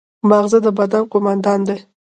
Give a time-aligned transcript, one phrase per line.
[0.29, 1.77] ماغزه د بدن قوماندان دی